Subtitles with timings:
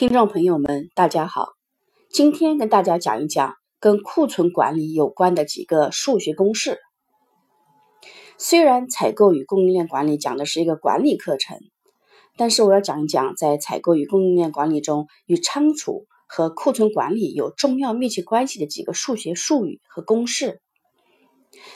[0.00, 1.48] 听众朋友们，大家好，
[2.10, 6.78] 今天跟大家讲一讲跟库存管理有关的几个数学公式。
[8.38, 11.58] 虽然采购与供应链管理讲的是一个管理课程，
[12.38, 20.62] 但是我要讲一讲在采购与供应链管理中与仓储和库存管理有重要密切关系的几个数学术语和公式。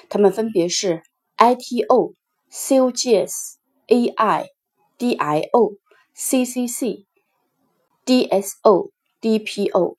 [0.08, 1.02] 它们分别是
[1.36, 2.14] ITO、
[2.50, 3.56] COGS、
[3.88, 4.46] AI、
[4.98, 5.76] DIO、
[6.16, 7.04] CCC。
[8.06, 8.90] DSO、
[9.22, 9.96] DPO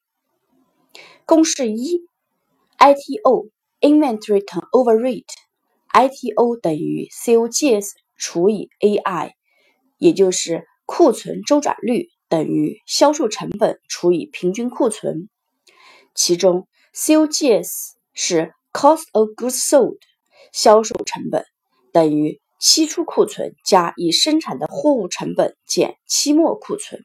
[1.26, 2.06] 公式一
[2.78, 3.50] ：ITO
[3.82, 9.32] Inventory Turnover Rate，ITO 等于 COGS 除以 AI，
[9.98, 15.28] 也就是库存周转率等于销售成本除以平均库存。
[16.14, 19.98] 其中 COGS 是 Cost of Goods Sold，
[20.52, 21.44] 销售成本
[21.92, 27.04] 等于期初库存加已生产的货物成本减期末库存。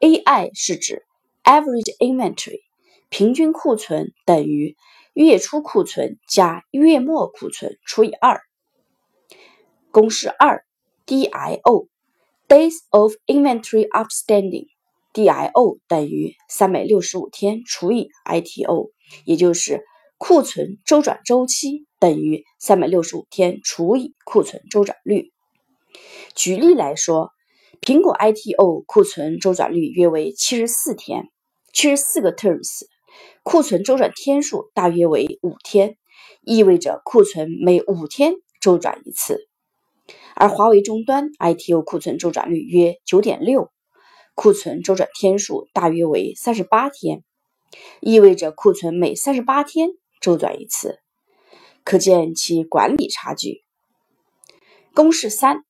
[0.00, 1.04] AI 是指
[1.44, 2.60] average inventory，
[3.08, 4.76] 平均库存等于
[5.12, 8.40] 月初库存加月末库存除以二。
[9.92, 10.64] 公式二
[11.06, 11.86] ，DIO
[12.48, 18.90] days of inventory outstanding，DIO 等于三百六十五天除以 ITO，
[19.24, 19.84] 也就是
[20.18, 25.30] 库存周转周期等于三百六十五天除以库存周转率。
[26.34, 27.30] 举例来说。
[27.80, 31.30] 苹果 ITO 库存周转率约为七十四天，
[31.72, 32.82] 七十四个 turns，
[33.42, 35.96] 库存周转天数大约为五天，
[36.42, 39.48] 意味着库存每五天周转一次。
[40.34, 43.72] 而华为终端 ITO 库存周转率约九点六，
[44.34, 47.24] 库存周转天数大约为三十八天，
[48.00, 51.00] 意味着库存每三十八天周转一次，
[51.82, 53.64] 可见其管理差距。
[54.94, 55.64] 公式三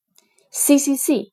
[0.53, 1.32] ，CCC。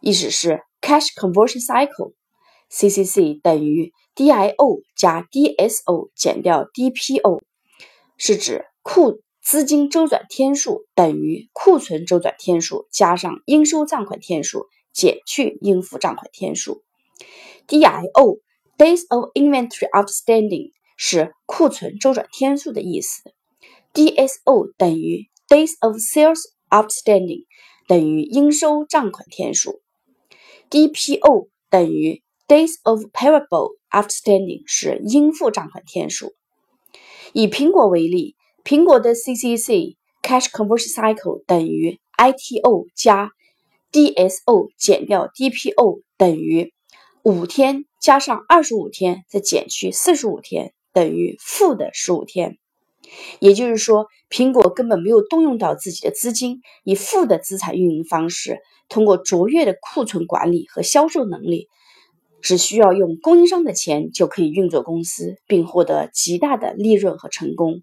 [0.00, 7.40] 意思是 cash conversion cycle，CCC 等于 DIO 加 DSO 减掉 DPO，
[8.16, 16.82] 是指库资金周转天数等于库存周转天数加上应收账款天数减去应付账款天数。
[17.66, 18.40] DIO
[18.78, 23.22] days of inventory outstanding 是库存周转天数的意思。
[23.92, 27.44] DSO 等于 days of sales outstanding
[27.86, 29.82] 等于应收账款天数。
[30.70, 36.34] DPO 等于 Days of Payable Outstanding 是应付账款天数。
[37.32, 43.32] 以苹果为例，苹果的 CCC Cash Conversion Cycle 等于 ITO 加
[43.90, 46.72] DSO 减掉 DPO 等于
[47.24, 52.58] 五天加上二十五天再减去四十五天等于负的十五天。
[53.38, 61.68] 也就是说，苹果根本没有动用到自己的资金，以负的资产运营方式，通过卓越的库存管理和销售能力，
[62.40, 67.82] 只需要用供应商的钱就可以运作公司，并获得极大的利润和成功。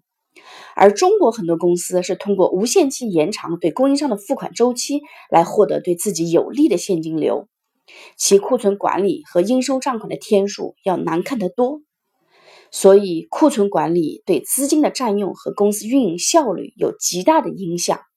[0.76, 5.00] 而中国很多公司是通过无限期延长对供应商的付款周期，
[5.30, 7.48] 来获得对自己有利的现金流，
[8.16, 11.80] 其库存管理和应收账款的天数要难看得多。
[12.70, 18.07] 所以，库存管理对资金的占用和公司运营效率有极大的影响。